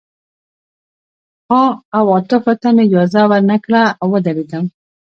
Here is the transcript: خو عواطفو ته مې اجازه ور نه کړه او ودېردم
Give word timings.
خو 1.45 1.61
عواطفو 1.97 2.53
ته 2.61 2.69
مې 2.75 2.83
اجازه 2.87 3.21
ور 3.29 3.41
نه 3.51 3.57
کړه 3.63 3.81
او 4.01 4.07
ودېردم 4.13 4.65